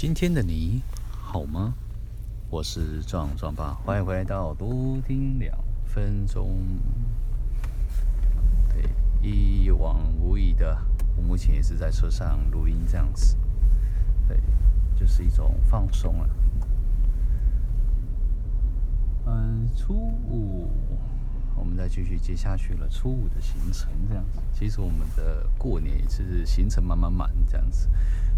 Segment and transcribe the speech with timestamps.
[0.00, 0.80] 今天的你
[1.10, 1.74] 好吗？
[2.48, 6.56] 我是壮壮爸，欢迎回来到多听两分钟。
[8.70, 8.88] 对，
[9.20, 10.74] 一往无遗的，
[11.18, 13.36] 我目前也是在车上录音这样子。
[14.26, 14.40] 对，
[14.98, 16.30] 就是一种放松了。
[19.26, 20.70] 嗯，初五
[21.54, 22.88] 我们再继续接下去了。
[22.88, 27.86] 初五的行程这样子，其实我们的过年也是行程满满满这样子。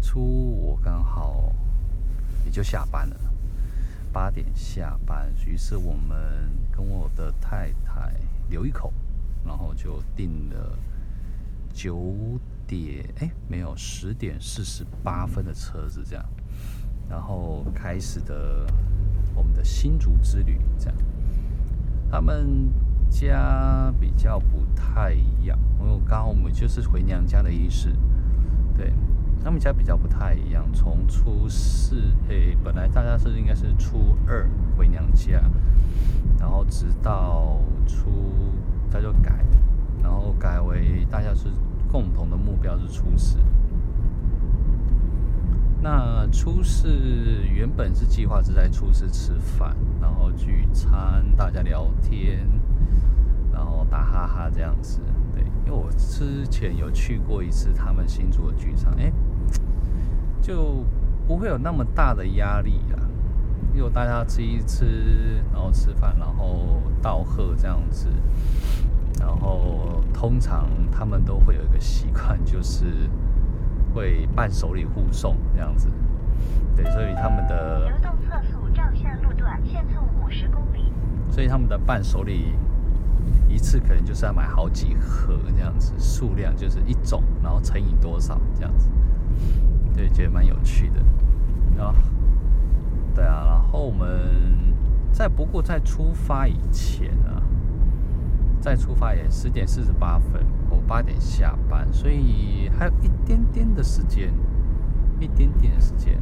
[0.00, 1.52] 初我刚好
[2.44, 3.16] 也就下班了，
[4.12, 8.12] 八点下班，于是我们跟我的太太
[8.48, 8.92] 留一口，
[9.44, 10.78] 然后就订了
[11.72, 12.14] 九
[12.66, 16.24] 点，哎，没有十点四十八分的车子这样，
[17.08, 18.66] 然后开始的
[19.34, 20.94] 我们的新竹之旅这样。
[22.10, 22.70] 他们
[23.10, 27.92] 家比较不太一样，因为刚好我们就是回娘家的意思，
[28.76, 28.92] 对。
[29.48, 34.46] 他们家比较不太一样，从初四，诶，本来大家是应该是初二
[34.76, 35.40] 回娘家，
[36.38, 38.10] 然后直到初，
[38.90, 39.42] 他就改，
[40.02, 41.48] 然后改为大家是
[41.90, 43.38] 共同的目标是初四。
[45.80, 46.90] 那初四
[47.50, 52.46] 原本是计划是在初四吃饭，然后聚餐，大家聊天，
[53.50, 55.00] 然后打哈哈这样子。
[55.68, 59.12] 对，因为我之前有去过一次他们新竹的剧场，诶。
[60.40, 60.82] 就
[61.26, 62.98] 不会有那么大的压力了，
[63.74, 68.08] 因为大家吃一吃，然后吃饭，然后道贺这样子，
[69.20, 72.86] 然后通常他们都会有一个习惯，就是
[73.94, 75.90] 会伴手礼互送这样子，
[76.74, 80.90] 对，所以他们的流动测速照相路段限速五十公里，
[81.30, 82.54] 所以他们的伴手礼
[83.48, 88.88] 一次可能就是要买好几盒这样子，数量就是一种，然后乘以多少这样子。
[89.94, 91.00] 对，觉得蛮有趣的
[91.76, 91.94] 然后。
[93.14, 94.72] 对啊，然后我们
[95.10, 97.42] 在不过在出发以前啊，
[98.60, 100.40] 在出发也十点四十八分，
[100.70, 104.32] 我八点下班，所以还有一点点的时间，
[105.18, 106.16] 一点点时间。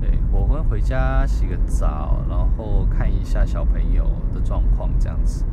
[0.00, 5.44] 对，我会回家洗个澡，然后看一下小朋友的状况，这样子。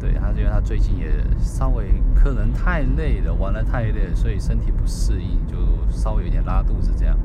[0.00, 5.56] 对，他觉得他最近也稍微可能太累了，玩的太累了，所以身体不适应，就
[5.90, 7.18] 稍微有点拉肚子这样。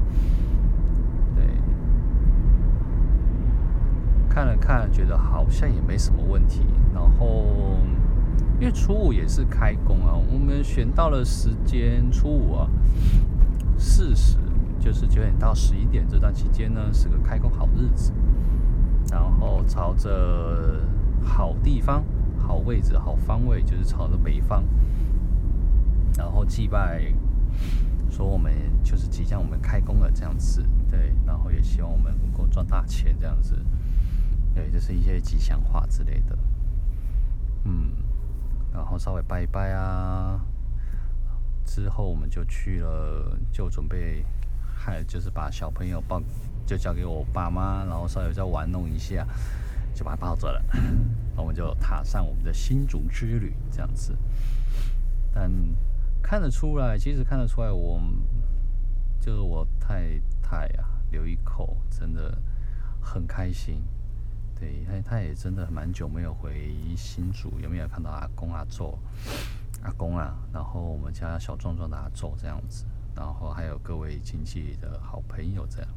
[1.35, 1.45] 对，
[4.27, 6.65] 看了看，觉得好像也没什么问题。
[6.93, 7.77] 然后，
[8.59, 12.67] 因为初五也是开工啊，我们选到了时间，初五啊，
[13.77, 14.37] 巳时，
[14.79, 18.11] 就是九点到十一点这段期间呢，是个开工好日子。
[19.11, 20.79] 然后朝着
[21.23, 22.03] 好地方。
[22.43, 24.63] 好位置，好方位，就是朝着北方，
[26.17, 27.01] 然后祭拜，
[28.11, 33.57] 说我们就是即将我们开工了这样子，对，然后也希望我们能够赚大钱这样子，
[34.53, 36.37] 对，就是一些吉祥话之类的，
[37.63, 37.91] 嗯，
[38.71, 40.39] 然后稍微拜一拜啊，
[41.65, 44.25] 之后我们就去了，就准备，
[44.75, 46.21] 还就是把小朋友抱，
[46.65, 49.25] 就交给我爸妈，然后稍微再玩弄一下。
[49.93, 50.61] 就把它抱走了，
[51.35, 54.17] 那我们就踏上我们的新竹之旅，这样子。
[55.33, 55.51] 但
[56.21, 58.01] 看得出来，其实看得出来，我
[59.19, 62.37] 就是我太太啊，留一口真的
[63.01, 63.83] 很开心。
[64.59, 68.97] 对，他他也真的蛮久没有回新竹，有没有看到阿公阿祖、
[69.81, 70.35] 阿公啊？
[70.53, 75.89] 然后我们家小壮壮的阿祖这样子，然后还有各位亲戚的好朋友这样。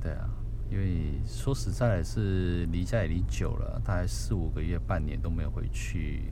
[0.00, 0.28] 对啊。
[0.70, 6.24] 因为说实在的，是离家也离久了，大概四五个月、半年都没有回去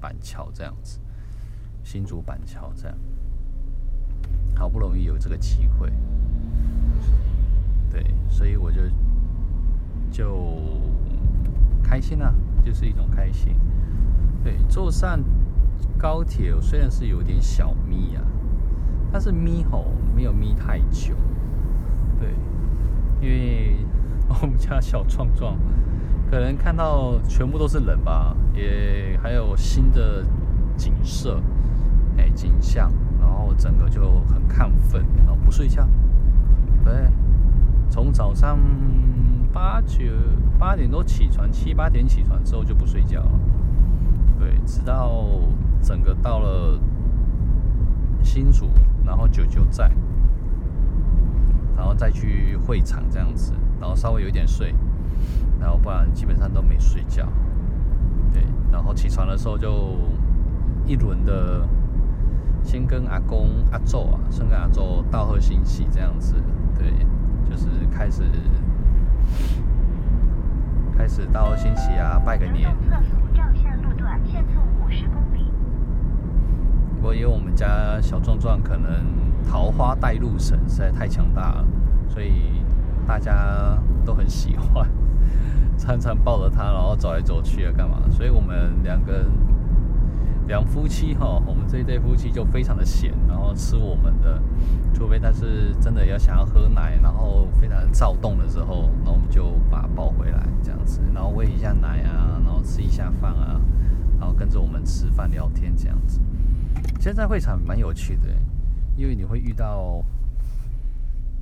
[0.00, 0.98] 板桥这样子，
[1.82, 2.96] 新竹板桥这样，
[4.54, 5.90] 好不容易有这个机会，
[7.90, 8.80] 对，所以我就
[10.12, 10.80] 就
[11.82, 12.34] 开心啊，
[12.64, 13.54] 就是一种开心。
[14.42, 15.18] 对，坐上
[15.96, 18.22] 高铁虽然是有点小眯啊，
[19.10, 21.14] 但是眯吼没有眯太久，
[23.24, 23.74] 因为
[24.42, 25.56] 我们家小壮壮
[26.30, 30.22] 可能看到全部都是人吧，也还有新的
[30.76, 31.40] 景色，
[32.18, 35.88] 哎，景象，然后整个就很亢奋，然后不睡觉，
[36.84, 36.92] 对，
[37.88, 38.58] 从早上
[39.54, 40.04] 八九
[40.58, 43.40] 八点多起床，七八点起床之后就不睡觉了，
[44.38, 45.24] 对，直到
[45.80, 46.78] 整个到了
[48.22, 48.68] 新竹，
[49.02, 49.90] 然后九九在。
[51.76, 54.74] 然后再去会场这样子，然后稍微有点睡，
[55.60, 57.26] 然后不然基本上都没睡觉。
[58.32, 58.42] 对，
[58.72, 59.96] 然后起床的时候就
[60.86, 61.66] 一轮的，
[62.62, 66.34] 先跟阿公阿祖啊，先跟阿祖道贺新禧这样子，
[66.76, 66.92] 对，
[67.48, 68.22] 就是开始
[70.96, 72.74] 开始道贺新禧啊，拜个年。
[76.96, 78.90] 不过因为我们家小壮壮可能
[79.48, 81.64] 桃花带路神实在太强大了，
[82.08, 82.62] 所以
[83.06, 84.88] 大家都很喜欢，
[85.76, 88.00] 常常抱着它，然后走来走去啊，干嘛？
[88.10, 89.26] 所以我们两个人
[90.46, 94.40] 两夫妻哈，我们这一对夫妻就非常的闲，然后吃我们的，
[94.92, 103.60] 除非他是真的要想要喝奶，然后非常躁动的时候，那我们就把他抱回来这样子，然后喂一下奶啊，然后吃一下饭啊，
[104.18, 106.20] 然后跟着我们吃饭聊天这样子。
[107.00, 108.28] 现在会场蛮有趣的，
[108.96, 110.04] 因为你会遇到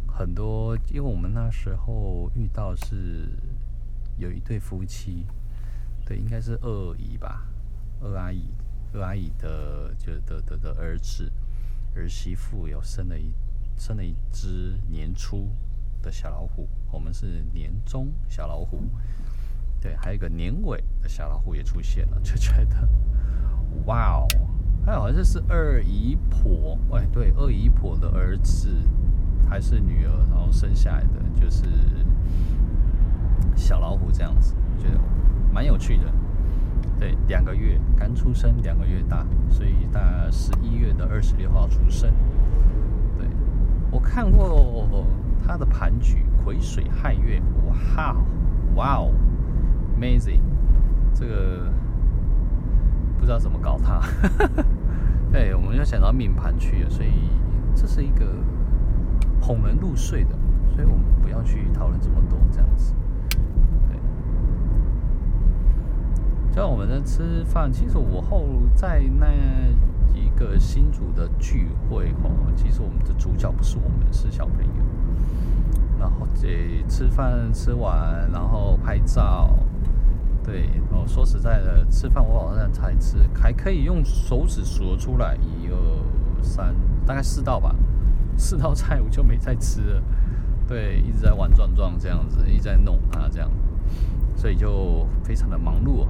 [0.07, 3.29] 很多，因为我们那时候遇到是
[4.17, 5.27] 有一对夫妻，
[6.07, 7.47] 对，应该是二姨吧，
[8.01, 8.49] 二阿姨，
[8.95, 11.31] 二阿姨的就的的的儿子
[11.95, 13.33] 儿媳妇有生了一
[13.77, 15.51] 生了一只年初
[16.03, 18.83] 的小老虎，我们是年中小老虎，
[19.81, 22.89] 对，还有一个年尾的小老虎也出现了，就觉得
[23.85, 24.27] 哇哦。
[24.85, 28.69] 还好像是二姨婆，哎，对，二姨婆的儿子
[29.49, 31.65] 还是女儿，然后生下来的就是
[33.55, 34.99] 小老虎这样子，我觉得
[35.53, 36.05] 蛮有趣的。
[36.99, 42.13] 对，两个月刚出生，两个月大，所以大概十一月的二十六号出生。
[43.17, 43.27] 对，
[43.91, 45.07] 我看过
[45.47, 48.17] 他的盘局，癸水亥月，哇，
[48.75, 49.13] 哇哦
[49.97, 50.41] ，amazing，
[51.15, 51.71] 这个。
[53.19, 54.01] 不知道怎么搞它，
[55.33, 57.11] 对，我们要想到命盘去，所以
[57.75, 58.27] 这是一个
[59.41, 60.37] 哄人入睡的，
[60.75, 62.95] 所以我们不要去讨论这么多这样子。
[63.89, 63.99] 对，
[66.55, 69.27] 像我们在吃饭，其实我后在那
[70.15, 74.85] 一个新组的聚会哦，其实我们的主角不是我们，是小朋友。
[75.99, 79.49] 然后这吃饭吃完，然后拍照。
[80.45, 86.75] 对哦，说实在的，吃饭我好像才吃，还可以用手指数出来，一二三，
[87.07, 87.75] 大概四道吧，
[88.37, 90.03] 四道菜我就没再吃了。
[90.67, 93.51] 对，一直在玩转转这样子，一直在弄它这样，
[94.37, 96.07] 所以就非常的忙碌，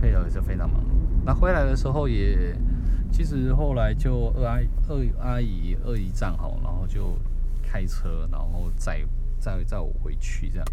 [0.00, 0.88] 配合就非常忙碌。
[1.24, 2.54] 那回来的时候也，
[3.10, 4.58] 其实后来就二阿
[4.88, 7.16] 二阿姨二姨丈好，然后就
[7.62, 9.00] 开车，然后载
[9.38, 10.66] 载载我回去这样。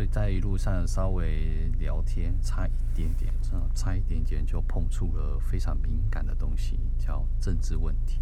[0.00, 3.30] 所以在一路上稍微聊天，差一点点，
[3.74, 8.18] 差一点点就碰触了非常敏感的东西，叫政治问题。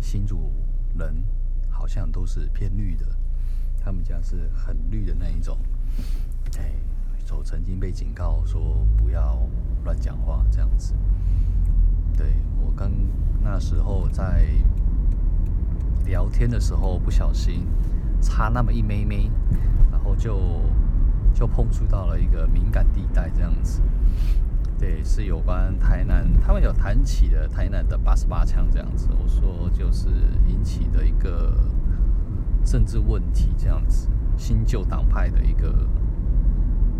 [0.00, 0.52] 新主
[0.96, 1.24] 人
[1.68, 3.04] 好像都是偏绿的，
[3.80, 5.58] 他们家是很绿的那一种。
[6.56, 6.70] 哎，
[7.36, 9.36] 我曾经被警告说不要
[9.82, 10.94] 乱讲话这样子。
[12.16, 12.32] 对，
[12.64, 12.92] 我刚
[13.42, 14.46] 那时候在。
[16.08, 17.66] 聊天的时候不小心
[18.20, 19.30] 差那么一咪咪，
[19.92, 20.40] 然后就
[21.32, 23.80] 就碰触到了一个敏感地带，这样子。
[24.78, 29.08] 对，是有关台南，他们有谈起的台南的八十八枪这样子。
[29.20, 30.08] 我说就是
[30.46, 31.52] 引起的一个
[32.64, 35.86] 政治问题这样子，新旧党派的一个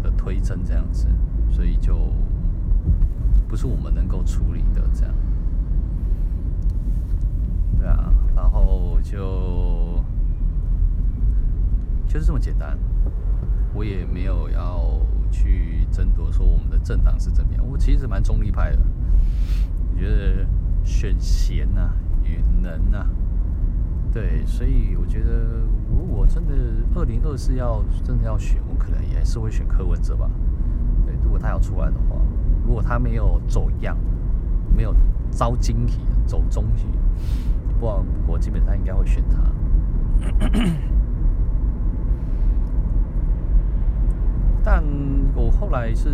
[0.02, 1.06] 的推甄这样子，
[1.50, 2.12] 所以就
[3.49, 5.15] 不是我们能够处理的这样。
[7.79, 10.01] 对啊，然后就
[12.07, 12.79] 就是这么简单，
[13.75, 18.79] 我也没有要去争夺说我们的政党是怎么样，我其实蛮中立派的。
[19.93, 20.47] 我觉得
[20.85, 23.11] 选贤呐、啊、与能呐、啊，
[24.15, 26.55] 对，所以我觉得如果真的
[26.95, 30.31] 二零二四要真的要选，我可能也是会选柯文哲吧。
[31.05, 32.17] 对，如果他要出来的话，
[32.65, 33.97] 如果他没有走样，
[34.75, 34.95] 没有
[35.33, 36.87] 招惊喜，走中戏。
[37.79, 39.39] 不，我基本上应该会选他，
[44.65, 44.82] 但
[45.35, 46.11] 我后来是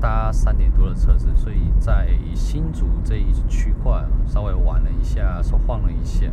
[0.00, 6.26] 搭三点多的车子，所以在新竹这一区块稍微玩了一下，说晃了一下，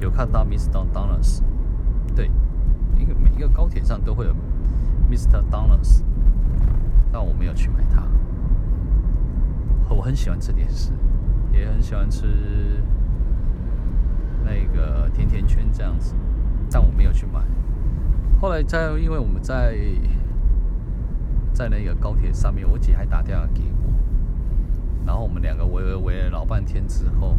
[0.00, 0.84] 有看到 Mr.
[0.92, 1.40] Donuts，
[2.14, 2.30] 对，
[2.98, 4.34] 一个每一个高铁上都会有
[5.10, 5.42] Mr.
[5.50, 6.02] Donuts，
[7.10, 8.02] 但我没有去买它。
[9.88, 10.92] 我很喜欢吃点心，
[11.52, 12.82] 也很喜欢吃。
[14.44, 16.14] 那个甜甜圈这样子，
[16.70, 17.40] 但我没有去买。
[18.40, 19.76] 后来在，因为我们在
[21.52, 23.92] 在那个高铁上面，我姐还打电话给我，
[25.06, 27.36] 然后我们两个围了围了老半天之后，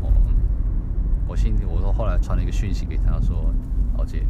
[1.28, 3.54] 我心里我说后来传了一个讯息给她说
[3.98, 4.26] ：“老姐，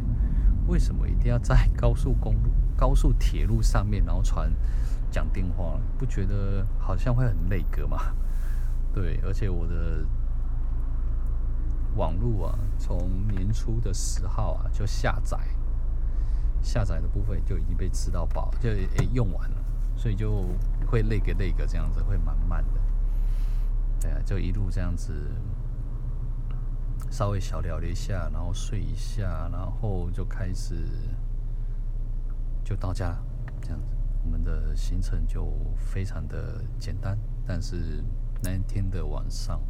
[0.66, 4.50] 为什么一定要在高速公路、 高速铁路上面，然后传
[5.10, 7.98] 讲电话，不觉得好像会很累格吗？
[8.92, 10.04] 对，而且我的
[11.96, 15.38] 网络啊，从年初的十号啊就下载，
[16.62, 19.56] 下载的部分就已经被吃到饱，就诶、用完了，
[19.96, 20.44] 所以就
[20.86, 22.80] 会累个累个这样子，会蛮慢的。
[24.00, 25.12] 对啊，就一路这样子，
[27.10, 30.86] 稍微小聊了一下，然后睡一下，然后就开始
[32.62, 33.24] 就到家了，
[33.62, 33.86] 这样子。
[34.24, 38.04] 我们的行程就非常的简单，但是
[38.42, 39.60] 那一天的晚上，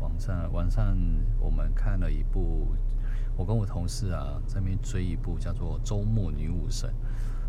[0.00, 0.96] 晚上晚上
[1.40, 2.74] 我们看了一部，
[3.36, 6.90] 我跟我同事啊在那边追一部叫做《周末女武神》，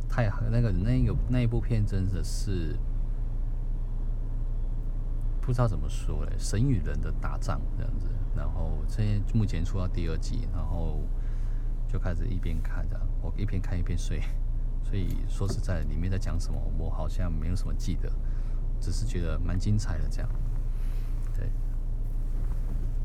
[0.09, 2.77] 太那个那个那一部片真的是
[5.41, 8.09] 不知道怎么说嘞，神与人的打仗这样子。
[8.35, 11.01] 然后现在目前出到第二季，然后
[11.87, 14.21] 就开始一边看着，我一边看一边睡。
[14.83, 18.09] 所以说实在，里面在讲什么，我好像没有什么记得，
[18.79, 20.29] 只是觉得蛮精彩的这样。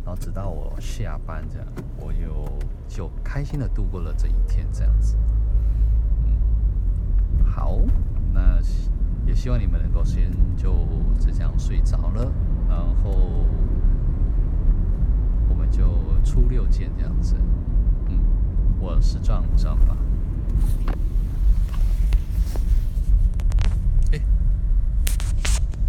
[0.05, 1.67] 然后直到我下班这样，
[1.99, 2.49] 我又
[2.89, 5.17] 就开心的度过了这一天这样子。
[6.25, 7.79] 嗯，好，
[8.33, 8.59] 那
[9.25, 10.87] 也希望你们能够先就
[11.19, 12.33] 这样睡着了，
[12.69, 13.11] 然后
[15.49, 15.85] 我们就
[16.25, 17.37] 初六见这样子。
[18.09, 18.19] 嗯，
[18.81, 19.97] 我是壮壮吧。